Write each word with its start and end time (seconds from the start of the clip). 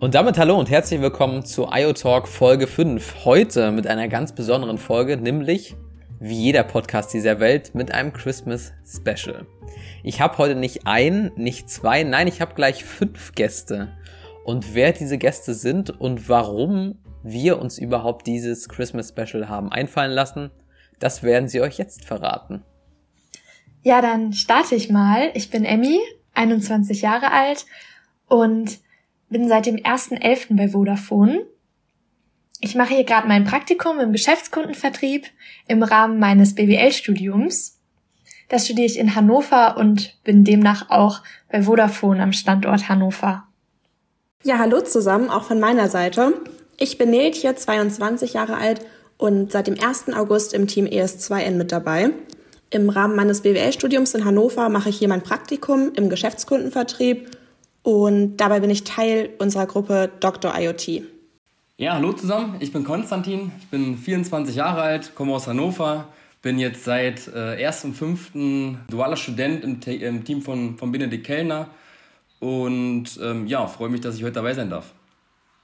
Und 0.00 0.14
damit 0.14 0.38
hallo 0.38 0.56
und 0.56 0.70
herzlich 0.70 1.00
willkommen 1.00 1.44
zu 1.44 1.70
IoTalk 1.72 2.28
Folge 2.28 2.68
5. 2.68 3.24
Heute 3.24 3.72
mit 3.72 3.88
einer 3.88 4.06
ganz 4.06 4.32
besonderen 4.32 4.78
Folge, 4.78 5.16
nämlich 5.16 5.74
wie 6.20 6.36
jeder 6.36 6.62
Podcast 6.62 7.12
dieser 7.12 7.40
Welt 7.40 7.74
mit 7.74 7.90
einem 7.90 8.12
Christmas 8.12 8.72
Special. 8.86 9.44
Ich 10.04 10.20
habe 10.20 10.38
heute 10.38 10.54
nicht 10.54 10.86
ein, 10.86 11.32
nicht 11.34 11.68
zwei, 11.68 12.04
nein, 12.04 12.28
ich 12.28 12.40
habe 12.40 12.54
gleich 12.54 12.84
fünf 12.84 13.32
Gäste. 13.32 13.88
Und 14.44 14.72
wer 14.72 14.92
diese 14.92 15.18
Gäste 15.18 15.52
sind 15.52 15.90
und 15.90 16.28
warum 16.28 17.00
wir 17.24 17.58
uns 17.58 17.76
überhaupt 17.76 18.28
dieses 18.28 18.68
Christmas 18.68 19.08
Special 19.08 19.48
haben 19.48 19.72
einfallen 19.72 20.12
lassen, 20.12 20.52
das 21.00 21.24
werden 21.24 21.48
sie 21.48 21.60
euch 21.60 21.76
jetzt 21.76 22.04
verraten. 22.04 22.62
Ja, 23.82 24.00
dann 24.00 24.32
starte 24.32 24.76
ich 24.76 24.90
mal. 24.90 25.32
Ich 25.34 25.50
bin 25.50 25.64
Emmy, 25.64 25.98
21 26.34 27.02
Jahre 27.02 27.32
alt 27.32 27.66
und 28.28 28.78
bin 29.28 29.48
seit 29.48 29.66
dem 29.66 29.76
1.11. 29.76 30.56
bei 30.56 30.68
Vodafone. 30.68 31.46
Ich 32.60 32.74
mache 32.74 32.94
hier 32.94 33.04
gerade 33.04 33.28
mein 33.28 33.44
Praktikum 33.44 34.00
im 34.00 34.12
Geschäftskundenvertrieb 34.12 35.26
im 35.68 35.82
Rahmen 35.82 36.18
meines 36.18 36.54
BWL-Studiums. 36.54 37.78
Das 38.48 38.64
studiere 38.64 38.86
ich 38.86 38.98
in 38.98 39.14
Hannover 39.14 39.76
und 39.76 40.16
bin 40.24 40.42
demnach 40.42 40.90
auch 40.90 41.22
bei 41.50 41.62
Vodafone 41.62 42.22
am 42.22 42.32
Standort 42.32 42.88
Hannover. 42.88 43.44
Ja, 44.42 44.58
hallo 44.58 44.80
zusammen, 44.80 45.30
auch 45.30 45.44
von 45.44 45.60
meiner 45.60 45.88
Seite. 45.88 46.32
Ich 46.78 46.96
bin 46.96 47.10
Neltje, 47.10 47.54
22 47.54 48.32
Jahre 48.32 48.56
alt 48.56 48.80
und 49.18 49.52
seit 49.52 49.66
dem 49.66 49.78
1. 49.78 50.14
August 50.14 50.54
im 50.54 50.66
Team 50.66 50.86
ES2N 50.86 51.52
mit 51.52 51.72
dabei. 51.72 52.10
Im 52.70 52.88
Rahmen 52.88 53.16
meines 53.16 53.42
BWL-Studiums 53.42 54.14
in 54.14 54.24
Hannover 54.24 54.68
mache 54.68 54.88
ich 54.88 54.98
hier 54.98 55.08
mein 55.08 55.22
Praktikum 55.22 55.92
im 55.94 56.08
Geschäftskundenvertrieb 56.08 57.30
und 57.88 58.36
dabei 58.36 58.60
bin 58.60 58.68
ich 58.68 58.84
Teil 58.84 59.30
unserer 59.38 59.64
Gruppe 59.64 60.10
Dr. 60.20 60.52
IoT. 60.54 61.04
Ja, 61.78 61.94
hallo 61.94 62.12
zusammen, 62.12 62.56
ich 62.60 62.70
bin 62.70 62.84
Konstantin, 62.84 63.50
ich 63.60 63.68
bin 63.68 63.96
24 63.96 64.54
Jahre 64.54 64.82
alt, 64.82 65.14
komme 65.14 65.32
aus 65.32 65.46
Hannover, 65.46 66.06
bin 66.42 66.58
jetzt 66.58 66.84
seit 66.84 67.28
äh, 67.28 67.66
1.5. 67.66 68.76
dualer 68.90 69.16
Student 69.16 69.64
im, 69.64 69.80
im, 70.02 70.22
Team 70.22 70.42
von, 70.42 70.76
von 70.76 70.92
Benedikt 70.92 71.24
Kellner 71.24 71.68
und 72.40 73.18
ähm, 73.22 73.46
ja, 73.46 73.66
freue 73.66 73.88
mich, 73.88 74.02
dass 74.02 74.16
ich 74.16 74.22
heute 74.22 74.32
dabei 74.32 74.52
sein 74.52 74.68
darf. 74.68 74.92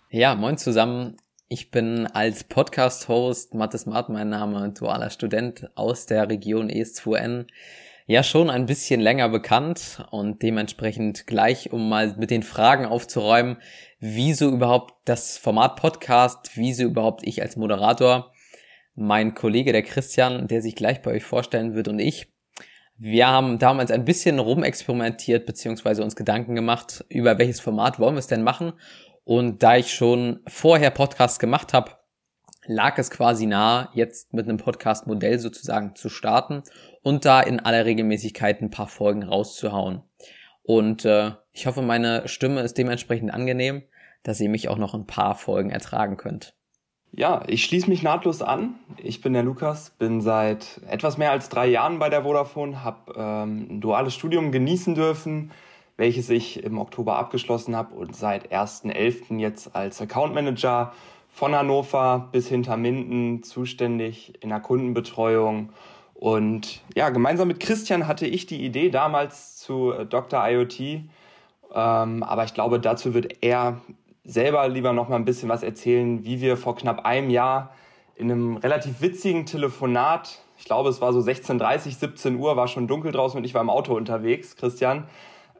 Ja, 0.09 0.35
moin 0.35 0.57
zusammen. 0.57 1.19
Ich 1.49 1.71
bin 1.71 2.07
als 2.07 2.45
Podcast-Host, 2.45 3.53
Mathis 3.53 3.83
Smart 3.83 4.09
mein 4.09 4.31
Name, 4.31 4.71
dualer 4.71 5.11
Student 5.11 5.69
aus 5.75 6.07
der 6.07 6.27
Region 6.31 6.71
ES2N 6.71 7.45
ja 8.07 8.23
schon 8.23 8.51
ein 8.51 8.67
bisschen 8.67 9.01
länger 9.01 9.29
bekannt 9.29 10.05
und 10.11 10.43
dementsprechend 10.43 11.27
gleich, 11.27 11.73
um 11.73 11.89
mal 11.89 12.15
mit 12.19 12.31
den 12.31 12.43
Fragen 12.43 12.85
aufzuräumen, 12.85 13.57
wieso 13.99 14.51
überhaupt 14.51 14.95
das 15.07 15.39
Format 15.39 15.77
Podcast, 15.77 16.51
wieso 16.55 16.85
überhaupt 16.85 17.27
ich 17.27 17.41
als 17.41 17.57
Moderator, 17.57 18.33
mein 18.95 19.35
Kollege 19.35 19.73
der 19.73 19.83
Christian, 19.83 20.47
der 20.47 20.61
sich 20.61 20.77
gleich 20.77 21.03
bei 21.03 21.13
euch 21.13 21.25
vorstellen 21.25 21.75
wird 21.75 21.89
und 21.89 21.99
ich. 21.99 22.29
Wir 22.97 23.27
haben 23.27 23.59
damals 23.59 23.91
ein 23.91 24.05
bisschen 24.05 24.39
rumexperimentiert 24.39 25.47
beziehungsweise 25.47 26.05
uns 26.05 26.15
Gedanken 26.15 26.55
gemacht, 26.55 27.05
über 27.09 27.39
welches 27.39 27.59
Format 27.59 27.99
wollen 27.99 28.15
wir 28.15 28.21
es 28.21 28.29
denn 28.29 28.43
machen. 28.43 28.75
Und 29.25 29.63
da 29.63 29.77
ich 29.77 29.93
schon 29.93 30.41
vorher 30.47 30.91
Podcasts 30.91 31.39
gemacht 31.39 31.73
habe, 31.73 31.93
lag 32.67 32.99
es 32.99 33.11
quasi 33.11 33.47
nahe, 33.47 33.89
jetzt 33.93 34.33
mit 34.33 34.49
einem 34.49 34.59
Podcast-Modell 34.59 35.39
sozusagen 35.39 35.95
zu 35.95 36.09
starten 36.09 36.63
und 37.03 37.25
da 37.25 37.41
in 37.41 37.61
aller 37.61 37.85
Regelmäßigkeit 37.85 38.61
ein 38.61 38.71
paar 38.71 38.89
Folgen 38.89 39.23
rauszuhauen. 39.23 40.03
Und 40.63 41.05
äh, 41.05 41.33
ich 41.53 41.67
hoffe, 41.67 41.83
meine 41.83 42.27
Stimme 42.27 42.63
ist 42.63 42.79
dementsprechend 42.79 43.33
angenehm, 43.33 43.83
dass 44.23 44.41
ihr 44.41 44.49
mich 44.49 44.69
auch 44.69 44.79
noch 44.79 44.95
ein 44.95 45.07
paar 45.07 45.35
Folgen 45.35 45.71
ertragen 45.71 46.17
könnt. 46.17 46.55
Ja, 47.13 47.45
ich 47.47 47.65
schließe 47.65 47.89
mich 47.89 48.03
nahtlos 48.03 48.43
an. 48.43 48.75
Ich 48.97 49.21
bin 49.21 49.35
der 49.35 49.45
Lukas, 49.45 49.91
bin 49.91 50.21
seit 50.21 50.81
etwas 50.89 51.17
mehr 51.17 51.31
als 51.31 51.49
drei 51.49 51.67
Jahren 51.67 52.01
bei 52.01 52.09
der 52.09 52.25
Vodafone, 52.25 52.83
habe 52.83 53.15
ähm, 53.17 53.67
ein 53.71 53.81
duales 53.81 54.15
Studium 54.15 54.51
genießen 54.51 54.97
dürfen, 54.97 55.53
welches 55.97 56.29
ich 56.29 56.65
im 56.65 56.79
Oktober 56.79 57.17
abgeschlossen 57.17 57.77
habe 57.77 57.95
und 57.95 58.17
seit 58.17 58.51
1.11. 58.53 59.39
jetzt 59.39 59.77
als 59.77 60.01
Account 60.01 60.35
Manager 60.35 60.93
von 61.35 61.55
Hannover 61.55 62.29
bis 62.33 62.49
Hinterminden 62.49 63.43
zuständig 63.43 64.35
in 64.41 64.49
der 64.49 64.61
Kundenbetreuung 64.61 65.71
und 66.15 66.81
ja, 66.95 67.11
gemeinsam 67.11 67.49
mit 67.49 67.61
Christian 67.61 68.07
hatte 68.07 68.27
ich 68.27 68.47
die 68.47 68.65
Idee 68.65 68.89
damals 68.89 69.57
zu 69.57 69.93
äh, 69.93 70.07
Dr. 70.07 70.43
IoT. 70.49 70.81
Ähm, 70.81 72.23
aber 72.23 72.45
ich 72.45 72.55
glaube, 72.55 72.81
dazu 72.81 73.13
wird 73.15 73.43
er 73.43 73.81
selber 74.25 74.67
lieber 74.69 74.93
noch 74.93 75.09
mal 75.09 75.17
ein 75.17 75.25
bisschen 75.25 75.49
was 75.49 75.63
erzählen, 75.63 76.25
wie 76.25 76.41
wir 76.41 76.57
vor 76.57 76.77
knapp 76.77 77.05
einem 77.05 77.31
Jahr 77.31 77.75
in 78.15 78.31
einem 78.31 78.57
relativ 78.57 79.03
witzigen 79.03 79.45
Telefonat, 79.45 80.39
ich 80.57 80.65
glaube, 80.65 80.89
es 80.89 81.01
war 81.01 81.13
so 81.13 81.19
16.30, 81.19 81.99
17 81.99 82.37
Uhr, 82.37 82.57
war 82.57 82.69
schon 82.69 82.87
dunkel 82.87 83.11
draußen 83.11 83.37
und 83.37 83.45
ich 83.45 83.55
war 83.55 83.61
im 83.61 83.69
Auto 83.69 83.95
unterwegs, 83.95 84.57
Christian, 84.57 85.09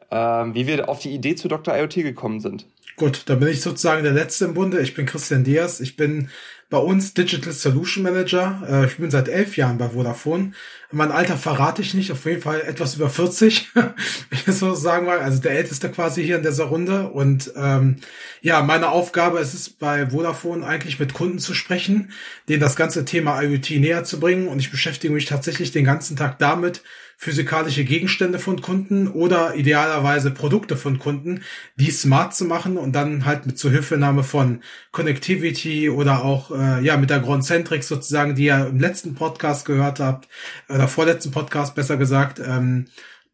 ähm, 0.09 0.55
wie 0.55 0.65
wir 0.65 0.87
auf 0.87 0.99
die 0.99 1.13
Idee 1.13 1.35
zu 1.35 1.49
Dr. 1.49 1.75
IoT 1.75 1.95
gekommen 1.95 2.39
sind. 2.39 2.65
Gut, 2.97 3.23
da 3.25 3.35
bin 3.35 3.49
ich 3.49 3.61
sozusagen 3.61 4.03
der 4.03 4.13
Letzte 4.13 4.45
im 4.45 4.53
Bunde. 4.53 4.79
Ich 4.79 4.93
bin 4.93 5.05
Christian 5.05 5.43
Diaz. 5.43 5.81
Ich 5.81 5.97
bin 5.97 6.29
bei 6.69 6.77
uns 6.77 7.13
Digital 7.13 7.51
Solution 7.51 8.03
Manager. 8.03 8.63
Äh, 8.67 8.85
ich 8.85 8.97
bin 8.97 9.11
seit 9.11 9.27
elf 9.27 9.57
Jahren 9.57 9.77
bei 9.77 9.89
Vodafone. 9.89 10.53
Mein 10.91 11.11
Alter 11.11 11.35
verrate 11.35 11.81
ich 11.81 11.93
nicht, 11.93 12.11
auf 12.11 12.25
jeden 12.25 12.41
Fall 12.41 12.61
etwas 12.61 12.95
über 12.95 13.09
40, 13.09 13.69
ich 14.31 14.55
so 14.55 14.73
sagen 14.75 15.05
mal, 15.05 15.19
also 15.19 15.41
der 15.41 15.51
Älteste 15.51 15.91
quasi 15.91 16.23
hier 16.23 16.37
in 16.37 16.43
dieser 16.43 16.65
Runde. 16.65 17.09
Und 17.09 17.51
ähm, 17.57 17.97
ja, 18.41 18.61
meine 18.63 18.89
Aufgabe 18.89 19.39
ist 19.39 19.53
es 19.53 19.69
bei 19.69 20.09
Vodafone 20.09 20.65
eigentlich 20.65 20.99
mit 20.99 21.13
Kunden 21.13 21.39
zu 21.39 21.53
sprechen, 21.53 22.13
denen 22.47 22.61
das 22.61 22.77
ganze 22.77 23.03
Thema 23.03 23.41
IoT 23.41 23.71
näher 23.71 24.05
zu 24.05 24.21
bringen. 24.21 24.47
Und 24.47 24.59
ich 24.59 24.71
beschäftige 24.71 25.13
mich 25.13 25.25
tatsächlich 25.25 25.71
den 25.71 25.83
ganzen 25.83 26.15
Tag 26.15 26.39
damit, 26.39 26.81
physikalische 27.17 27.83
Gegenstände 27.83 28.39
von 28.39 28.61
Kunden 28.61 29.07
oder 29.07 29.55
idealerweise 29.55 30.31
Produkte 30.31 30.77
von 30.77 30.99
Kunden, 30.99 31.41
die 31.75 31.91
smart 31.91 32.35
zu 32.35 32.45
machen 32.45 32.77
und 32.77 32.93
dann 32.93 33.25
halt 33.25 33.45
mit 33.45 33.57
Zuhilfenahme 33.57 34.23
von 34.23 34.61
Connectivity 34.91 35.89
oder 35.89 36.23
auch 36.23 36.51
äh, 36.51 36.83
ja 36.83 36.97
mit 36.97 37.09
der 37.09 37.19
Groundcentric 37.19 37.83
sozusagen, 37.83 38.35
die 38.35 38.45
ihr 38.45 38.67
im 38.67 38.79
letzten 38.79 39.15
Podcast 39.15 39.65
gehört 39.65 39.99
habt 39.99 40.27
oder 40.69 40.87
vorletzten 40.87 41.31
Podcast 41.31 41.75
besser 41.75 41.97
gesagt, 41.97 42.39
ähm, 42.39 42.85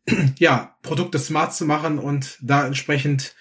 ja 0.40 0.76
Produkte 0.82 1.20
smart 1.20 1.54
zu 1.54 1.66
machen 1.66 2.00
und 2.00 2.38
da 2.42 2.66
entsprechend 2.66 3.36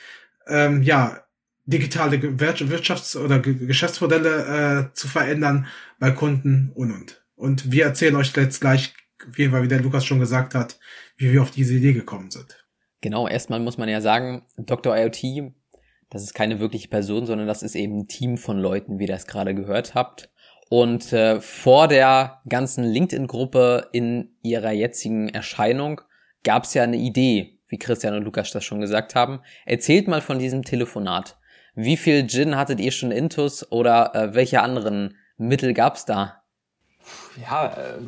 ähm, 0.46 0.82
ja 0.82 1.20
digitale 1.66 2.16
Wirtschafts- 2.16 3.16
oder 3.16 3.38
Geschäftsmodelle 3.38 4.88
äh, 4.90 4.94
zu 4.94 5.08
verändern 5.08 5.66
bei 5.98 6.10
Kunden 6.10 6.72
und 6.74 6.92
und. 6.92 7.22
Und 7.36 7.72
wir 7.72 7.84
erzählen 7.84 8.16
euch 8.16 8.36
jetzt 8.36 8.60
gleich 8.60 8.94
auf 9.28 9.38
jeden 9.38 9.52
Fall, 9.52 9.62
wie 9.62 9.68
der 9.68 9.80
Lukas 9.80 10.04
schon 10.04 10.20
gesagt 10.20 10.54
hat, 10.54 10.78
wie 11.16 11.32
wir 11.32 11.42
auf 11.42 11.50
diese 11.50 11.74
Idee 11.74 11.92
gekommen 11.92 12.30
sind. 12.30 12.64
Genau, 13.00 13.26
erstmal 13.26 13.60
muss 13.60 13.78
man 13.78 13.88
ja 13.88 14.00
sagen, 14.00 14.46
Dr. 14.56 14.96
IoT, 14.96 15.52
das 16.10 16.22
ist 16.22 16.34
keine 16.34 16.60
wirkliche 16.60 16.88
Person, 16.88 17.26
sondern 17.26 17.46
das 17.46 17.62
ist 17.62 17.74
eben 17.74 18.00
ein 18.00 18.08
Team 18.08 18.36
von 18.36 18.58
Leuten, 18.58 18.98
wie 18.98 19.04
ihr 19.04 19.08
das 19.12 19.26
gerade 19.26 19.54
gehört 19.54 19.94
habt. 19.94 20.30
Und 20.68 21.12
äh, 21.12 21.40
vor 21.40 21.88
der 21.88 22.42
ganzen 22.48 22.84
LinkedIn-Gruppe 22.84 23.88
in 23.92 24.36
ihrer 24.42 24.70
jetzigen 24.70 25.28
Erscheinung 25.28 26.00
gab 26.44 26.64
es 26.64 26.74
ja 26.74 26.82
eine 26.82 26.96
Idee, 26.96 27.58
wie 27.68 27.78
Christian 27.78 28.14
und 28.14 28.24
Lukas 28.24 28.52
das 28.52 28.64
schon 28.64 28.80
gesagt 28.80 29.14
haben. 29.14 29.40
Erzählt 29.66 30.08
mal 30.08 30.20
von 30.20 30.38
diesem 30.38 30.62
Telefonat. 30.62 31.38
Wie 31.74 31.96
viel 31.96 32.26
Gin 32.26 32.56
hattet 32.56 32.80
ihr 32.80 32.92
schon 32.92 33.10
intus 33.10 33.70
oder 33.70 34.14
äh, 34.14 34.34
welche 34.34 34.62
anderen 34.62 35.16
Mittel 35.38 35.74
gab's 35.74 36.04
da? 36.04 36.42
Ja, 37.40 37.72
äh, 37.72 37.98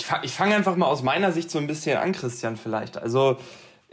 ich, 0.00 0.06
ich 0.22 0.32
fange 0.32 0.54
einfach 0.54 0.76
mal 0.76 0.86
aus 0.86 1.02
meiner 1.02 1.32
Sicht 1.32 1.50
so 1.50 1.58
ein 1.58 1.66
bisschen 1.66 1.98
an, 1.98 2.12
Christian, 2.12 2.56
vielleicht. 2.56 2.96
Also 2.96 3.36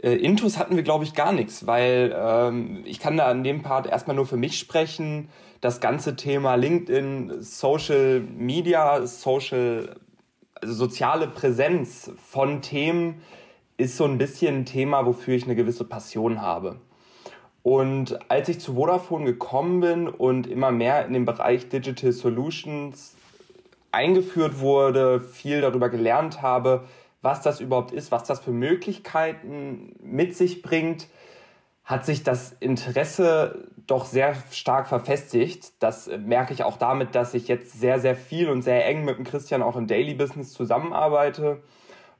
äh, 0.02 0.12
Intus 0.12 0.58
hatten 0.58 0.76
wir, 0.76 0.82
glaube 0.82 1.04
ich, 1.04 1.14
gar 1.14 1.32
nichts, 1.32 1.66
weil 1.66 2.14
ähm, 2.16 2.82
ich 2.84 2.98
kann 3.00 3.16
da 3.16 3.26
an 3.26 3.44
dem 3.44 3.62
Part 3.62 3.86
erstmal 3.86 4.16
nur 4.16 4.26
für 4.26 4.36
mich 4.36 4.58
sprechen. 4.58 5.28
Das 5.60 5.80
ganze 5.80 6.16
Thema 6.16 6.54
LinkedIn, 6.54 7.42
Social 7.42 8.20
Media, 8.20 9.06
Social, 9.06 9.96
also 10.54 10.74
soziale 10.74 11.28
Präsenz 11.28 12.10
von 12.24 12.62
Themen 12.62 13.22
ist 13.76 13.96
so 13.96 14.04
ein 14.04 14.18
bisschen 14.18 14.58
ein 14.58 14.66
Thema, 14.66 15.04
wofür 15.04 15.34
ich 15.34 15.44
eine 15.44 15.56
gewisse 15.56 15.84
Passion 15.84 16.40
habe. 16.40 16.76
Und 17.62 18.18
als 18.30 18.48
ich 18.48 18.60
zu 18.60 18.74
Vodafone 18.74 19.24
gekommen 19.24 19.80
bin 19.80 20.08
und 20.08 20.46
immer 20.46 20.70
mehr 20.70 21.04
in 21.04 21.12
den 21.12 21.24
Bereich 21.24 21.68
Digital 21.68 22.12
Solutions 22.12 23.16
eingeführt 23.92 24.60
wurde, 24.60 25.20
viel 25.20 25.60
darüber 25.60 25.88
gelernt 25.88 26.42
habe, 26.42 26.84
was 27.22 27.42
das 27.42 27.60
überhaupt 27.60 27.92
ist, 27.92 28.12
was 28.12 28.24
das 28.24 28.40
für 28.40 28.52
Möglichkeiten 28.52 29.94
mit 30.00 30.36
sich 30.36 30.62
bringt, 30.62 31.08
hat 31.84 32.04
sich 32.04 32.22
das 32.22 32.52
Interesse 32.60 33.66
doch 33.86 34.04
sehr 34.04 34.36
stark 34.52 34.88
verfestigt. 34.88 35.72
Das 35.80 36.08
merke 36.18 36.52
ich 36.52 36.62
auch 36.62 36.76
damit, 36.76 37.14
dass 37.14 37.32
ich 37.34 37.48
jetzt 37.48 37.80
sehr, 37.80 37.98
sehr 37.98 38.14
viel 38.14 38.50
und 38.50 38.62
sehr 38.62 38.86
eng 38.86 39.04
mit 39.04 39.16
dem 39.16 39.24
Christian 39.24 39.62
auch 39.62 39.76
im 39.76 39.86
Daily 39.86 40.14
Business 40.14 40.52
zusammenarbeite 40.52 41.62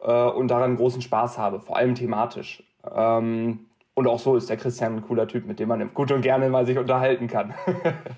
äh, 0.01 0.25
und 0.25 0.49
daran 0.49 0.77
großen 0.77 1.03
Spaß 1.03 1.37
habe, 1.37 1.61
vor 1.61 1.77
allem 1.77 1.95
thematisch. 1.95 2.63
Ähm, 2.91 3.67
Und 3.95 4.07
auch 4.07 4.21
so 4.21 4.37
ist 4.37 4.49
der 4.49 4.57
Christian 4.57 4.97
ein 4.97 5.03
cooler 5.03 5.27
Typ, 5.27 5.45
mit 5.45 5.59
dem 5.59 5.69
man 5.69 5.93
gut 5.93 6.13
und 6.13 6.23
gerne 6.23 6.49
mal 6.49 6.65
sich 6.65 6.79
unterhalten 6.79 7.27
kann. 7.27 7.53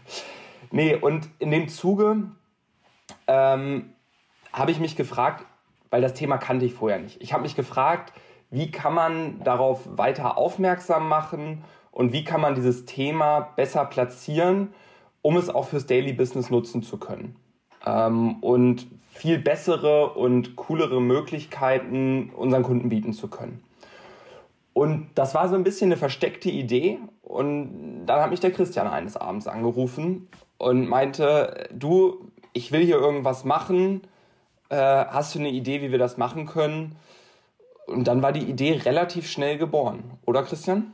nee, 0.70 0.94
und 0.94 1.29
in 1.38 1.50
dem 1.50 1.69
Zuge 1.69 2.31
ähm, 3.26 3.92
habe 4.52 4.70
ich 4.70 4.80
mich 4.80 4.96
gefragt, 4.96 5.46
weil 5.90 6.02
das 6.02 6.14
Thema 6.14 6.38
kannte 6.38 6.64
ich 6.64 6.74
vorher 6.74 6.98
nicht. 6.98 7.20
Ich 7.22 7.32
habe 7.32 7.42
mich 7.42 7.56
gefragt, 7.56 8.12
wie 8.50 8.70
kann 8.70 8.94
man 8.94 9.42
darauf 9.44 9.80
weiter 9.96 10.36
aufmerksam 10.36 11.08
machen 11.08 11.64
und 11.92 12.12
wie 12.12 12.24
kann 12.24 12.40
man 12.40 12.54
dieses 12.54 12.84
Thema 12.84 13.40
besser 13.56 13.84
platzieren, 13.84 14.72
um 15.22 15.36
es 15.36 15.48
auch 15.48 15.66
fürs 15.66 15.86
Daily 15.86 16.12
Business 16.12 16.50
nutzen 16.50 16.82
zu 16.82 16.98
können. 16.98 17.36
Ähm, 17.84 18.36
und 18.42 18.86
viel 19.12 19.38
bessere 19.38 20.10
und 20.14 20.56
coolere 20.56 21.00
Möglichkeiten 21.00 22.30
unseren 22.30 22.62
Kunden 22.62 22.88
bieten 22.88 23.12
zu 23.12 23.28
können. 23.28 23.62
Und 24.72 25.08
das 25.14 25.34
war 25.34 25.48
so 25.48 25.56
ein 25.56 25.64
bisschen 25.64 25.88
eine 25.88 25.96
versteckte 25.96 26.50
Idee. 26.50 26.98
Und 27.22 28.06
dann 28.06 28.20
hat 28.20 28.30
mich 28.30 28.40
der 28.40 28.52
Christian 28.52 28.86
eines 28.86 29.16
Abends 29.16 29.46
angerufen 29.46 30.28
und 30.58 30.88
meinte, 30.88 31.68
du, 31.72 32.29
ich 32.52 32.73
will 32.73 32.85
hier 32.85 32.97
irgendwas 32.97 33.44
machen. 33.44 34.02
Äh, 34.69 34.76
hast 34.76 35.35
du 35.35 35.38
eine 35.38 35.50
Idee, 35.50 35.82
wie 35.82 35.91
wir 35.91 35.99
das 35.99 36.17
machen 36.17 36.47
können? 36.47 36.97
Und 37.87 38.06
dann 38.06 38.23
war 38.23 38.32
die 38.32 38.44
Idee 38.44 38.81
relativ 38.85 39.29
schnell 39.29 39.58
geboren, 39.58 40.05
oder 40.25 40.44
Christian? 40.44 40.93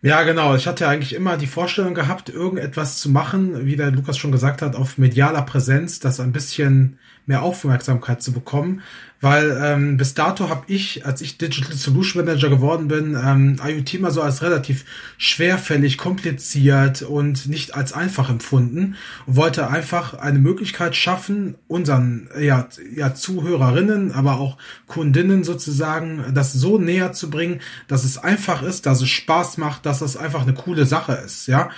Ja, 0.00 0.22
genau. 0.22 0.54
Ich 0.54 0.66
hatte 0.66 0.88
eigentlich 0.88 1.14
immer 1.14 1.36
die 1.36 1.46
Vorstellung 1.46 1.94
gehabt, 1.94 2.28
irgendetwas 2.28 2.98
zu 2.98 3.10
machen, 3.10 3.66
wie 3.66 3.76
der 3.76 3.90
Lukas 3.90 4.16
schon 4.16 4.32
gesagt 4.32 4.62
hat, 4.62 4.76
auf 4.76 4.98
medialer 4.98 5.42
Präsenz, 5.42 6.00
das 6.00 6.20
ein 6.20 6.32
bisschen 6.32 6.98
mehr 7.26 7.42
Aufmerksamkeit 7.42 8.22
zu 8.22 8.32
bekommen, 8.32 8.82
weil 9.22 9.56
ähm, 9.62 9.96
bis 9.96 10.14
dato 10.14 10.48
habe 10.48 10.64
ich, 10.66 11.06
als 11.06 11.20
ich 11.20 11.38
Digital 11.38 11.76
Solution 11.76 12.24
Manager 12.24 12.48
geworden 12.50 12.88
bin, 12.88 13.16
ähm, 13.16 13.60
IoT 13.64 14.00
mal 14.00 14.10
so 14.10 14.20
als 14.20 14.42
relativ 14.42 14.84
schwerfällig, 15.16 15.96
kompliziert 15.96 17.02
und 17.02 17.46
nicht 17.46 17.76
als 17.76 17.92
einfach 17.92 18.28
empfunden 18.28 18.96
und 19.26 19.36
wollte 19.36 19.70
einfach 19.70 20.14
eine 20.14 20.40
Möglichkeit 20.40 20.96
schaffen, 20.96 21.54
unseren 21.68 22.28
ja, 22.40 22.68
ja 22.96 23.14
Zuhörerinnen, 23.14 24.10
aber 24.10 24.40
auch 24.40 24.58
Kundinnen 24.88 25.44
sozusagen, 25.44 26.24
das 26.34 26.52
so 26.52 26.78
näher 26.78 27.12
zu 27.12 27.30
bringen, 27.30 27.60
dass 27.86 28.02
es 28.02 28.18
einfach 28.18 28.62
ist, 28.62 28.86
dass 28.86 29.00
es 29.00 29.08
Spaß 29.08 29.56
macht, 29.56 29.86
dass 29.86 30.00
es 30.00 30.16
einfach 30.16 30.42
eine 30.42 30.54
coole 30.54 30.84
Sache 30.84 31.12
ist, 31.12 31.46
ja. 31.46 31.70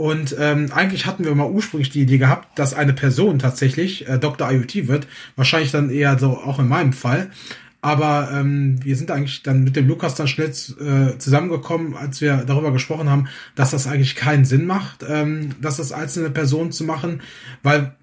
Und 0.00 0.34
ähm, 0.38 0.72
eigentlich 0.72 1.04
hatten 1.04 1.26
wir 1.26 1.34
mal 1.34 1.50
ursprünglich 1.50 1.90
die 1.90 2.00
Idee 2.00 2.16
gehabt, 2.16 2.58
dass 2.58 2.72
eine 2.72 2.94
Person 2.94 3.38
tatsächlich 3.38 4.08
äh, 4.08 4.18
Dr. 4.18 4.50
IoT 4.50 4.88
wird. 4.88 5.06
Wahrscheinlich 5.36 5.72
dann 5.72 5.90
eher 5.90 6.18
so 6.18 6.38
auch 6.38 6.58
in 6.58 6.68
meinem 6.68 6.94
Fall. 6.94 7.30
Aber 7.82 8.30
ähm, 8.32 8.82
wir 8.82 8.96
sind 8.96 9.10
eigentlich 9.10 9.42
dann 9.42 9.62
mit 9.62 9.76
dem 9.76 9.86
Lukas 9.86 10.14
dann 10.14 10.26
schnell 10.26 10.48
äh, 10.48 11.18
zusammengekommen, 11.18 11.96
als 11.96 12.22
wir 12.22 12.44
darüber 12.46 12.72
gesprochen 12.72 13.10
haben, 13.10 13.28
dass 13.56 13.72
das 13.72 13.86
eigentlich 13.86 14.16
keinen 14.16 14.46
Sinn 14.46 14.64
macht, 14.64 15.04
ähm, 15.06 15.50
das 15.60 15.78
als 15.78 15.92
einzelne 15.92 16.30
Person 16.30 16.72
zu 16.72 16.84
machen, 16.84 17.20
weil 17.62 17.94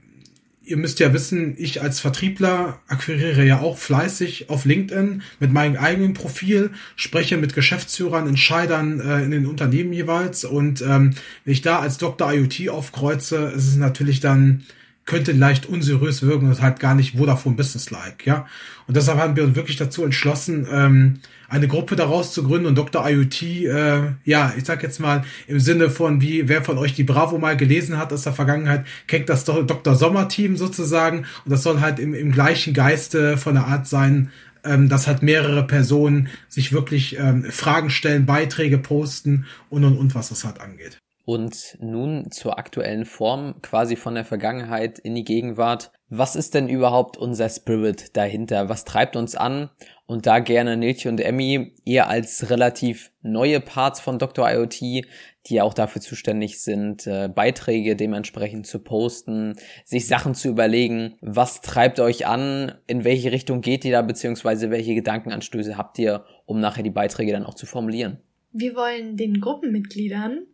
ihr 0.68 0.76
müsst 0.76 1.00
ja 1.00 1.14
wissen, 1.14 1.56
ich 1.58 1.82
als 1.82 2.02
Vertriebler 2.02 2.82
akquiriere 2.88 3.46
ja 3.46 3.62
auch 3.62 3.78
fleißig 3.78 4.50
auf 4.50 4.66
LinkedIn 4.66 5.22
mit 5.40 5.54
meinem 5.54 5.78
eigenen 5.78 6.14
Profil, 6.14 6.72
spreche 6.98 7.38
mit 7.38 7.56
Geschäftsführern, 7.56 8.28
Entscheidern 8.28 9.00
äh, 9.00 9.24
in 9.24 9.32
den 9.32 9.46
Unternehmen 9.46 9.94
jeweils 9.94 10.44
und 10.44 10.82
ähm, 10.82 11.14
wenn 11.46 11.54
ich 11.54 11.62
da 11.62 11.80
als 11.80 11.98
Dr. 11.98 12.34
IoT 12.34 12.70
aufkreuze, 12.70 13.54
ist 13.56 13.68
es 13.68 13.76
natürlich 13.78 14.20
dann 14.20 14.64
könnte 15.08 15.32
leicht 15.32 15.66
unseriös 15.66 16.22
wirken 16.22 16.48
und 16.48 16.62
halt 16.62 16.80
gar 16.80 16.94
nicht 16.94 17.18
Vodafone 17.18 17.56
Business-like, 17.56 18.28
ja. 18.28 18.46
Und 18.88 18.96
deshalb 18.96 19.18
haben 19.18 19.36
wir 19.36 19.44
uns 19.44 19.56
wirklich 19.56 19.78
dazu 19.78 20.04
entschlossen, 20.04 20.68
ähm, 20.72 21.20
eine 21.50 21.68
Gruppe 21.68 21.96
daraus 21.96 22.34
zu 22.34 22.44
gründen 22.44 22.68
und 22.68 22.78
Dr. 22.78 23.10
IoT, 23.10 23.42
äh, 23.42 24.02
ja, 24.26 24.54
ich 24.56 24.66
sag 24.66 24.84
jetzt 24.84 25.00
mal 25.00 25.24
im 25.48 25.62
Sinne 25.62 25.90
von, 25.90 26.22
wie 26.22 26.50
wer 26.50 26.62
von 26.62 26.78
euch 26.78 26.94
die 26.94 27.06
Bravo 27.06 27.38
mal 27.38 27.56
gelesen 27.56 27.98
hat 27.98 28.12
aus 28.12 28.24
der 28.24 28.34
Vergangenheit, 28.34 28.86
kennt 29.08 29.30
das 29.30 29.46
Dr. 29.46 29.96
Sommer-Team 29.96 30.58
sozusagen 30.58 31.20
und 31.46 31.52
das 31.52 31.64
soll 31.64 31.80
halt 31.80 32.00
im, 32.00 32.14
im 32.14 32.34
gleichen 32.34 32.74
Geiste 32.74 33.38
von 33.38 33.56
der 33.56 33.66
Art 33.66 33.88
sein, 33.88 34.30
ähm, 34.66 34.90
dass 34.90 35.08
halt 35.08 35.24
mehrere 35.24 35.66
Personen 35.66 36.28
sich 36.50 36.74
wirklich 36.74 37.18
ähm, 37.18 37.46
Fragen 37.46 37.90
stellen, 37.90 38.26
Beiträge 38.26 38.78
posten 38.78 39.46
und 39.70 39.86
und 39.86 39.98
und 39.98 40.16
was 40.16 40.30
das 40.30 40.44
halt 40.44 40.60
angeht. 40.60 40.98
Und 41.28 41.78
nun 41.82 42.32
zur 42.32 42.58
aktuellen 42.58 43.04
Form, 43.04 43.62
quasi 43.62 43.98
von 43.98 44.16
der 44.16 44.24
Vergangenheit 44.24 44.98
in 44.98 45.14
die 45.14 45.26
Gegenwart. 45.26 45.92
Was 46.08 46.38
ist 46.38 46.54
denn 46.54 46.70
überhaupt 46.70 47.18
unser 47.18 47.50
Spirit 47.50 48.16
dahinter? 48.16 48.70
Was 48.70 48.86
treibt 48.86 49.18
uns 49.18 49.36
an? 49.36 49.70
Und 50.06 50.26
da 50.26 50.40
gerne 50.40 50.78
Nilche 50.78 51.10
und 51.10 51.20
Emmy, 51.20 51.74
ihr 51.84 52.08
als 52.08 52.50
relativ 52.50 53.12
neue 53.24 53.60
Parts 53.60 54.00
von 54.00 54.20
Dr. 54.20 54.50
IoT, 54.50 54.80
die 54.80 55.04
ja 55.50 55.64
auch 55.64 55.74
dafür 55.74 56.02
zuständig 56.02 56.62
sind, 56.62 57.06
äh, 57.08 57.28
Beiträge 57.28 57.98
dementsprechend 57.98 58.66
zu 58.66 58.80
posten, 58.80 59.56
sich 59.84 60.08
Sachen 60.08 60.34
zu 60.34 60.48
überlegen, 60.48 61.18
was 61.20 61.60
treibt 61.60 62.00
euch 62.00 62.26
an, 62.26 62.76
in 62.88 63.04
welche 63.04 63.34
Richtung 63.34 63.60
geht 63.60 63.84
ihr 63.84 63.92
da, 63.92 64.02
beziehungsweise 64.02 64.72
welche 64.72 64.96
Gedankenanstöße 64.96 65.78
habt 65.78 66.00
ihr, 66.00 66.24
um 66.46 66.62
nachher 66.62 66.84
die 66.84 66.90
Beiträge 66.90 67.34
dann 67.34 67.46
auch 67.46 67.56
zu 67.56 67.66
formulieren? 67.66 68.22
Wir 68.54 68.76
wollen 68.76 69.18
den 69.18 69.42
Gruppenmitgliedern 69.42 70.48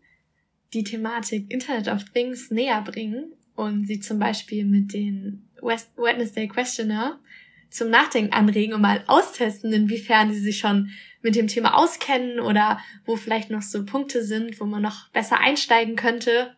die 0.73 0.83
Thematik 0.83 1.51
Internet 1.51 1.87
of 1.87 2.03
Things 2.13 2.51
näher 2.51 2.81
bringen 2.81 3.33
und 3.55 3.85
sie 3.87 3.99
zum 3.99 4.19
Beispiel 4.19 4.65
mit 4.65 4.93
den 4.93 5.49
Wednesday 5.61 6.47
Questioner 6.47 7.19
zum 7.69 7.89
Nachdenken 7.89 8.33
anregen 8.33 8.73
und 8.73 8.81
mal 8.81 9.03
austesten, 9.07 9.73
inwiefern 9.73 10.31
sie 10.31 10.39
sich 10.39 10.59
schon 10.59 10.91
mit 11.21 11.35
dem 11.35 11.47
Thema 11.47 11.75
auskennen 11.75 12.39
oder 12.39 12.79
wo 13.05 13.15
vielleicht 13.15 13.49
noch 13.49 13.61
so 13.61 13.85
Punkte 13.85 14.23
sind, 14.23 14.59
wo 14.59 14.65
man 14.65 14.81
noch 14.81 15.09
besser 15.09 15.39
einsteigen 15.39 15.95
könnte. 15.95 16.55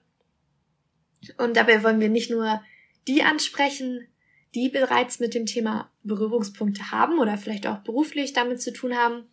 Und 1.38 1.56
dabei 1.56 1.84
wollen 1.84 2.02
wir 2.02 2.10
nicht 2.10 2.32
nur 2.32 2.62
die 3.08 3.24
ansprechen, 3.24 4.08
die 4.56 4.70
bereits 4.70 5.20
mit 5.20 5.34
dem 5.34 5.46
Thema 5.46 5.92
Berührungspunkte 6.04 6.92
haben 6.92 7.20
oder 7.20 7.38
vielleicht 7.38 7.68
auch 7.68 7.80
beruflich 7.80 8.34
damit 8.34 8.62
zu 8.62 8.74
tun 8.74 8.96
haben, 8.96 9.26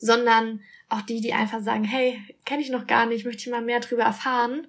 sondern 0.00 0.60
auch 0.88 1.02
die, 1.02 1.20
die 1.20 1.32
einfach 1.32 1.60
sagen, 1.60 1.84
hey, 1.84 2.20
kenne 2.44 2.62
ich 2.62 2.70
noch 2.70 2.86
gar 2.86 3.06
nicht, 3.06 3.24
möchte 3.24 3.42
ich 3.42 3.50
mal 3.50 3.62
mehr 3.62 3.80
drüber 3.80 4.02
erfahren. 4.02 4.66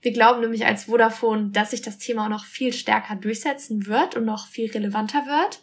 Wir 0.00 0.12
glauben 0.12 0.40
nämlich 0.40 0.64
als 0.64 0.84
Vodafone, 0.84 1.50
dass 1.50 1.72
sich 1.72 1.82
das 1.82 1.98
Thema 1.98 2.24
auch 2.24 2.30
noch 2.30 2.46
viel 2.46 2.72
stärker 2.72 3.16
durchsetzen 3.16 3.86
wird 3.86 4.16
und 4.16 4.24
noch 4.24 4.46
viel 4.46 4.70
relevanter 4.70 5.26
wird. 5.26 5.62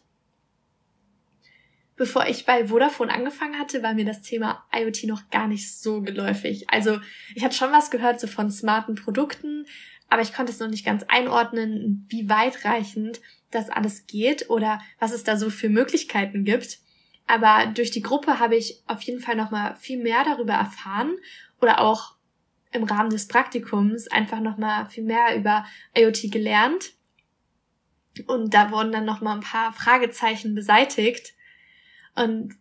Bevor 1.96 2.28
ich 2.28 2.46
bei 2.46 2.68
Vodafone 2.68 3.12
angefangen 3.12 3.58
hatte, 3.58 3.82
war 3.82 3.96
mir 3.96 4.06
das 4.06 4.22
Thema 4.22 4.64
IoT 4.72 5.06
noch 5.06 5.32
gar 5.32 5.48
nicht 5.48 5.74
so 5.74 6.02
geläufig. 6.02 6.70
Also 6.70 7.00
ich 7.34 7.44
hatte 7.44 7.56
schon 7.56 7.72
was 7.72 7.90
gehört 7.90 8.20
so 8.20 8.28
von 8.28 8.52
smarten 8.52 8.94
Produkten, 8.94 9.66
aber 10.08 10.22
ich 10.22 10.34
konnte 10.34 10.52
es 10.52 10.60
noch 10.60 10.70
nicht 10.70 10.86
ganz 10.86 11.04
einordnen, 11.08 12.06
wie 12.10 12.30
weitreichend 12.30 13.20
das 13.50 13.70
alles 13.70 14.06
geht 14.06 14.52
oder 14.52 14.80
was 15.00 15.12
es 15.12 15.24
da 15.24 15.38
so 15.38 15.50
für 15.50 15.70
Möglichkeiten 15.70 16.44
gibt. 16.44 16.80
Aber 17.28 17.68
durch 17.68 17.92
die 17.92 18.02
Gruppe 18.02 18.40
habe 18.40 18.56
ich 18.56 18.82
auf 18.88 19.02
jeden 19.02 19.20
Fall 19.20 19.36
nochmal 19.36 19.76
viel 19.76 20.02
mehr 20.02 20.24
darüber 20.24 20.54
erfahren 20.54 21.18
oder 21.62 21.82
auch 21.82 22.16
im 22.72 22.84
Rahmen 22.84 23.10
des 23.10 23.28
Praktikums 23.28 24.08
einfach 24.08 24.40
nochmal 24.40 24.90
viel 24.90 25.04
mehr 25.04 25.36
über 25.36 25.66
IoT 25.96 26.32
gelernt. 26.32 26.94
Und 28.26 28.54
da 28.54 28.72
wurden 28.72 28.92
dann 28.92 29.06
nochmal 29.06 29.36
ein 29.36 29.44
paar 29.44 29.74
Fragezeichen 29.74 30.56
beseitigt. 30.56 31.34
Und 32.16 32.56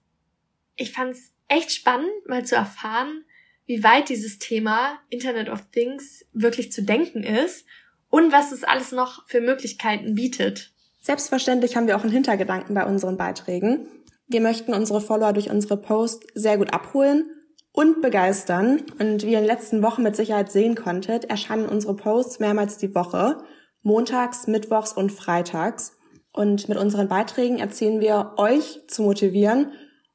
ich 0.76 0.92
fand 0.92 1.12
es 1.12 1.32
echt 1.48 1.72
spannend, 1.72 2.10
mal 2.26 2.44
zu 2.44 2.56
erfahren, 2.56 3.24
wie 3.66 3.82
weit 3.82 4.08
dieses 4.08 4.38
Thema 4.38 4.98
Internet 5.08 5.48
of 5.48 5.70
Things 5.70 6.24
wirklich 6.32 6.72
zu 6.72 6.82
denken 6.82 7.22
ist 7.22 7.66
und 8.10 8.32
was 8.32 8.52
es 8.52 8.64
alles 8.64 8.92
noch 8.92 9.26
für 9.28 9.40
Möglichkeiten 9.40 10.14
bietet. 10.14 10.72
Selbstverständlich 11.00 11.76
haben 11.76 11.86
wir 11.86 11.96
auch 11.96 12.02
einen 12.02 12.12
Hintergedanken 12.12 12.74
bei 12.74 12.84
unseren 12.84 13.16
Beiträgen. 13.16 13.88
Wir 14.28 14.40
möchten 14.40 14.74
unsere 14.74 15.00
Follower 15.00 15.32
durch 15.32 15.50
unsere 15.50 15.76
Posts 15.76 16.26
sehr 16.34 16.58
gut 16.58 16.72
abholen 16.72 17.30
und 17.72 18.02
begeistern. 18.02 18.82
Und 18.98 19.22
wie 19.22 19.32
ihr 19.32 19.38
in 19.38 19.44
den 19.44 19.52
letzten 19.52 19.82
Wochen 19.82 20.02
mit 20.02 20.16
Sicherheit 20.16 20.50
sehen 20.50 20.74
konntet, 20.74 21.26
erscheinen 21.26 21.68
unsere 21.68 21.94
Posts 21.94 22.40
mehrmals 22.40 22.78
die 22.78 22.94
Woche, 22.94 23.38
montags, 23.82 24.48
mittwochs 24.48 24.92
und 24.92 25.12
freitags. 25.12 25.96
Und 26.32 26.68
mit 26.68 26.76
unseren 26.76 27.08
Beiträgen 27.08 27.58
erzählen 27.58 28.00
wir 28.00 28.32
euch 28.36 28.80
zu 28.88 29.02
motivieren. 29.02 29.72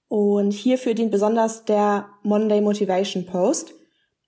Und 0.09 0.51
hierfür 0.51 0.93
dient 0.93 1.11
besonders 1.11 1.63
der 1.63 2.09
Monday 2.21 2.59
Motivation 2.59 3.25
Post. 3.25 3.73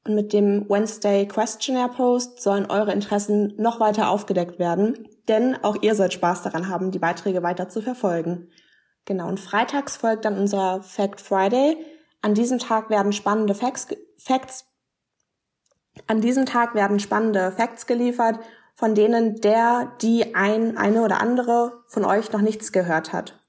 Und 0.06 0.16
mit 0.16 0.32
dem 0.32 0.70
Wednesday 0.70 1.28
Questionnaire 1.28 1.90
Post 1.90 2.42
sollen 2.42 2.70
eure 2.70 2.94
Interessen 2.94 3.54
noch 3.58 3.80
weiter 3.80 4.10
aufgedeckt 4.10 4.60
werden, 4.60 5.08
denn 5.30 5.56
auch 5.64 5.78
ihr 5.82 5.96
sollt 5.96 6.14
Spaß 6.14 6.42
daran 6.44 6.68
haben, 6.68 6.92
die 6.92 7.00
Beiträge 7.00 7.42
weiter 7.42 7.70
zu 7.70 7.82
verfolgen. 7.82 8.50
Genau, 9.06 9.28
und 9.28 9.40
freitags 9.40 9.98
folgt 9.98 10.26
dann 10.26 10.38
unser 10.38 10.82
Fact 10.82 11.20
Friday. 11.20 11.78
An 12.22 12.34
diesem 12.34 12.60
Tag 12.60 12.90
werden 12.90 13.12
spannende 13.12 13.54
Facts, 13.54 13.88
Facts 14.18 14.66
an 16.08 16.22
diesem 16.22 16.46
Tag 16.46 16.74
werden 16.74 17.00
spannende 17.00 17.52
Facts 17.52 17.86
geliefert, 17.86 18.40
von 18.76 18.96
denen 18.96 19.40
der, 19.42 19.92
die 20.02 20.36
ein, 20.36 20.78
eine 20.78 21.04
oder 21.04 21.22
andere 21.22 21.84
von 21.88 22.04
euch 22.04 22.32
noch 22.32 22.42
nichts 22.42 22.72
gehört 22.72 23.14
hat. 23.14 23.40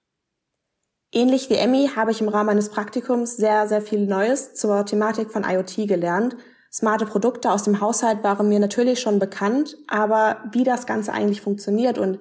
Ähnlich 1.13 1.49
wie 1.49 1.55
Emmy 1.55 1.91
habe 1.95 2.11
ich 2.11 2.21
im 2.21 2.29
Rahmen 2.29 2.49
meines 2.49 2.71
Praktikums 2.71 3.37
sehr, 3.37 3.69
sehr 3.69 3.81
viel 3.81 4.07
Neues 4.07 4.55
zur 4.55 4.85
Thematik 4.85 5.31
von 5.31 5.45
IoT 5.45 5.89
gelernt. 5.89 6.37
Smarte 6.73 7.07
Produkte 7.07 7.53
aus 7.53 7.63
dem 7.63 7.81
Haushalt 7.81 8.25
waren 8.25 8.49
mir 8.49 8.59
natürlich 8.59 9.01
schon 9.01 9.21
bekannt, 9.21 9.77
aber 9.87 10.43
wie 10.51 10.65
das 10.65 10.87
Ganze 10.87 11.13
eigentlich 11.13 11.41
funktioniert 11.41 11.99
und 11.99 12.19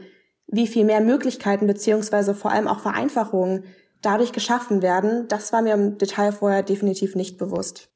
wie 0.54 0.68
viel 0.68 0.86
mehr 0.86 1.02
Möglichkeiten 1.02 1.66
beziehungsweise 1.66 2.36
vor 2.36 2.52
allem 2.52 2.68
auch 2.68 2.80
Vereinfachungen 2.80 3.64
dadurch 4.04 4.34
geschaffen 4.34 4.84
werden, 4.84 5.28
das 5.28 5.52
war 5.52 5.64
mir 5.64 5.74
im 5.74 5.98
Detail 5.98 6.32
vorher 6.32 6.62
definitiv 6.62 7.16
nicht 7.16 7.40
bewusst. 7.40 7.90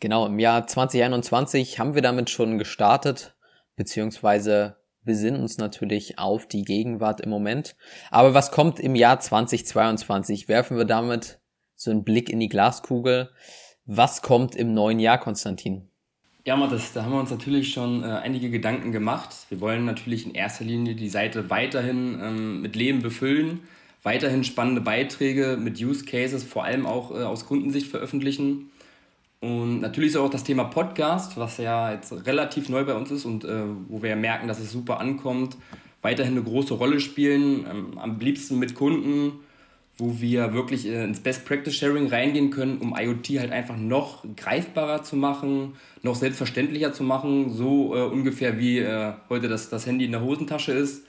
Genau, 0.00 0.26
im 0.26 0.38
Jahr 0.38 0.66
2021 0.66 1.78
haben 1.78 1.94
wir 1.94 2.00
damit 2.00 2.30
schon 2.30 2.56
gestartet, 2.56 3.36
beziehungsweise 3.76 4.76
besinnen 5.02 5.42
uns 5.42 5.58
natürlich 5.58 6.18
auf 6.18 6.46
die 6.46 6.62
Gegenwart 6.62 7.20
im 7.20 7.28
Moment. 7.28 7.76
Aber 8.10 8.32
was 8.32 8.50
kommt 8.50 8.80
im 8.80 8.94
Jahr 8.94 9.20
2022? 9.20 10.48
Werfen 10.48 10.78
wir 10.78 10.86
damit 10.86 11.40
so 11.74 11.90
einen 11.90 12.02
Blick 12.02 12.30
in 12.30 12.40
die 12.40 12.48
Glaskugel. 12.48 13.30
Was 13.84 14.22
kommt 14.22 14.56
im 14.56 14.72
neuen 14.72 15.00
Jahr, 15.00 15.20
Konstantin? 15.20 15.90
Ja, 16.46 16.54
Mathis, 16.54 16.92
da 16.92 17.02
haben 17.02 17.10
wir 17.10 17.18
uns 17.18 17.32
natürlich 17.32 17.72
schon 17.72 18.04
äh, 18.04 18.06
einige 18.06 18.50
Gedanken 18.50 18.92
gemacht. 18.92 19.30
Wir 19.48 19.60
wollen 19.60 19.84
natürlich 19.84 20.26
in 20.26 20.32
erster 20.32 20.62
Linie 20.64 20.94
die 20.94 21.08
Seite 21.08 21.50
weiterhin 21.50 22.20
ähm, 22.22 22.62
mit 22.62 22.76
Leben 22.76 23.02
befüllen, 23.02 23.62
weiterhin 24.04 24.44
spannende 24.44 24.80
Beiträge 24.80 25.58
mit 25.60 25.82
Use 25.82 26.04
Cases, 26.04 26.44
vor 26.44 26.62
allem 26.62 26.86
auch 26.86 27.10
äh, 27.10 27.24
aus 27.24 27.46
Kundensicht 27.46 27.88
veröffentlichen. 27.88 28.70
Und 29.40 29.80
natürlich 29.80 30.10
ist 30.10 30.16
auch 30.18 30.30
das 30.30 30.44
Thema 30.44 30.62
Podcast, 30.62 31.36
was 31.36 31.56
ja 31.56 31.90
jetzt 31.90 32.12
relativ 32.12 32.68
neu 32.68 32.84
bei 32.84 32.94
uns 32.94 33.10
ist 33.10 33.24
und 33.24 33.44
äh, 33.44 33.64
wo 33.88 34.02
wir 34.02 34.10
ja 34.10 34.16
merken, 34.16 34.46
dass 34.46 34.60
es 34.60 34.70
super 34.70 35.00
ankommt, 35.00 35.56
weiterhin 36.00 36.34
eine 36.34 36.44
große 36.44 36.74
Rolle 36.74 37.00
spielen. 37.00 37.66
Ähm, 37.68 37.98
am 37.98 38.20
liebsten 38.20 38.60
mit 38.60 38.76
Kunden, 38.76 39.32
wo 39.98 40.20
wir 40.20 40.52
wirklich 40.52 40.86
äh, 40.86 41.04
ins 41.04 41.20
Best 41.20 41.44
Practice 41.46 41.74
Sharing 41.74 42.08
reingehen 42.08 42.50
können, 42.50 42.78
um 42.78 42.94
IoT 42.96 43.38
halt 43.38 43.52
einfach 43.52 43.76
noch 43.76 44.24
greifbarer 44.36 45.02
zu 45.02 45.16
machen, 45.16 45.74
noch 46.02 46.14
selbstverständlicher 46.14 46.92
zu 46.92 47.02
machen, 47.02 47.50
so 47.50 47.96
äh, 47.96 48.02
ungefähr 48.02 48.58
wie 48.58 48.78
äh, 48.78 49.14
heute 49.28 49.48
das, 49.48 49.70
das 49.70 49.86
Handy 49.86 50.04
in 50.04 50.12
der 50.12 50.22
Hosentasche 50.22 50.72
ist. 50.72 51.06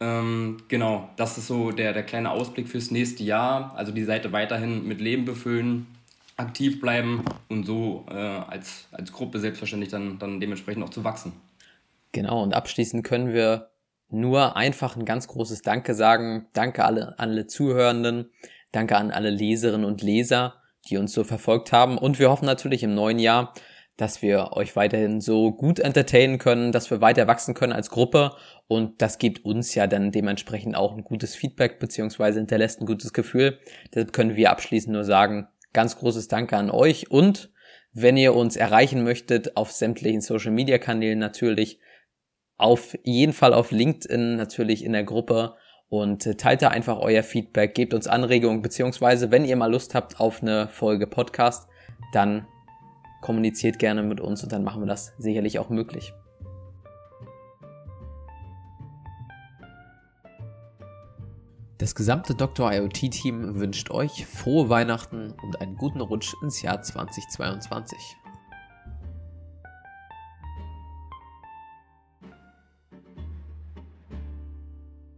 Ähm, 0.00 0.58
genau, 0.68 1.08
das 1.16 1.38
ist 1.38 1.46
so 1.46 1.70
der, 1.70 1.92
der 1.92 2.02
kleine 2.02 2.30
Ausblick 2.30 2.68
fürs 2.68 2.90
nächste 2.90 3.22
Jahr. 3.22 3.72
Also 3.76 3.92
die 3.92 4.04
Seite 4.04 4.32
weiterhin 4.32 4.86
mit 4.86 5.00
Leben 5.00 5.24
befüllen, 5.24 5.86
aktiv 6.36 6.80
bleiben 6.80 7.24
und 7.48 7.64
so 7.64 8.04
äh, 8.10 8.14
als, 8.14 8.88
als 8.90 9.12
Gruppe 9.12 9.38
selbstverständlich 9.38 9.90
dann, 9.90 10.18
dann 10.18 10.40
dementsprechend 10.40 10.84
auch 10.84 10.90
zu 10.90 11.04
wachsen. 11.04 11.32
Genau, 12.12 12.42
und 12.42 12.54
abschließend 12.54 13.04
können 13.04 13.32
wir 13.32 13.70
nur 14.08 14.56
einfach 14.56 14.96
ein 14.96 15.04
ganz 15.04 15.28
großes 15.28 15.62
Danke 15.62 15.94
sagen. 15.94 16.48
Danke 16.52 16.84
alle, 16.84 17.18
alle 17.18 17.46
Zuhörenden, 17.46 18.30
danke 18.72 18.96
an 18.96 19.10
alle 19.10 19.30
Leserinnen 19.30 19.84
und 19.84 20.02
Leser, 20.02 20.62
die 20.88 20.96
uns 20.96 21.12
so 21.12 21.24
verfolgt 21.24 21.72
haben. 21.72 21.98
Und 21.98 22.18
wir 22.18 22.30
hoffen 22.30 22.46
natürlich 22.46 22.82
im 22.82 22.94
neuen 22.94 23.18
Jahr, 23.18 23.52
dass 23.96 24.20
wir 24.20 24.52
euch 24.52 24.76
weiterhin 24.76 25.20
so 25.20 25.52
gut 25.52 25.78
entertainen 25.78 26.38
können, 26.38 26.70
dass 26.70 26.90
wir 26.90 27.00
weiter 27.00 27.26
wachsen 27.26 27.54
können 27.54 27.72
als 27.72 27.90
Gruppe. 27.90 28.32
Und 28.68 29.00
das 29.00 29.18
gibt 29.18 29.44
uns 29.44 29.74
ja 29.74 29.86
dann 29.86 30.12
dementsprechend 30.12 30.76
auch 30.76 30.94
ein 30.94 31.02
gutes 31.02 31.34
Feedback 31.34 31.78
beziehungsweise 31.78 32.38
hinterlässt 32.38 32.80
ein 32.80 32.86
gutes 32.86 33.12
Gefühl. 33.12 33.58
Deshalb 33.94 34.12
können 34.12 34.36
wir 34.36 34.50
abschließend 34.50 34.92
nur 34.92 35.04
sagen, 35.04 35.48
Ganz 35.76 35.98
großes 35.98 36.28
Danke 36.28 36.56
an 36.56 36.70
euch 36.70 37.10
und 37.10 37.50
wenn 37.92 38.16
ihr 38.16 38.34
uns 38.34 38.56
erreichen 38.56 39.04
möchtet 39.04 39.58
auf 39.58 39.72
sämtlichen 39.72 40.22
Social 40.22 40.50
Media 40.50 40.78
Kanälen 40.78 41.18
natürlich, 41.18 41.80
auf 42.58 42.96
jeden 43.04 43.32
Fall 43.32 43.52
auf 43.52 43.70
LinkedIn 43.70 44.36
natürlich 44.36 44.84
in 44.84 44.92
der 44.92 45.04
Gruppe 45.04 45.54
und 45.88 46.26
äh, 46.26 46.34
teilt 46.36 46.62
da 46.62 46.68
einfach 46.68 46.98
euer 46.98 47.22
Feedback, 47.22 47.74
gebt 47.74 47.94
uns 47.94 48.06
Anregungen, 48.06 48.62
beziehungsweise 48.62 49.30
wenn 49.30 49.44
ihr 49.44 49.56
mal 49.56 49.70
Lust 49.70 49.94
habt 49.94 50.20
auf 50.20 50.42
eine 50.42 50.68
Folge 50.68 51.06
Podcast, 51.06 51.68
dann 52.12 52.46
kommuniziert 53.20 53.78
gerne 53.78 54.02
mit 54.02 54.20
uns 54.20 54.42
und 54.42 54.52
dann 54.52 54.64
machen 54.64 54.82
wir 54.82 54.86
das 54.86 55.14
sicherlich 55.18 55.58
auch 55.58 55.68
möglich. 55.68 56.12
Das 61.78 61.94
gesamte 61.94 62.34
Dr. 62.34 62.72
IoT-Team 62.72 63.60
wünscht 63.60 63.90
euch 63.90 64.24
frohe 64.26 64.70
Weihnachten 64.70 65.34
und 65.42 65.60
einen 65.60 65.76
guten 65.76 66.00
Rutsch 66.00 66.34
ins 66.42 66.62
Jahr 66.62 66.80
2022. 66.80 68.16